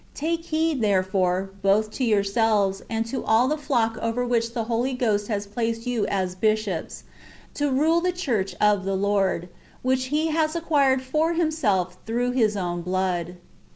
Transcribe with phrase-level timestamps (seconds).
[0.15, 4.93] Take heed, therefore, both to yourselves, and to all the flock over which the Holy
[4.95, 7.03] Ghost has placed you as bishops,
[7.53, 9.49] to rule the church of the Lord, *^
[9.83, 13.35] which He has acquired for Himself through His own blood."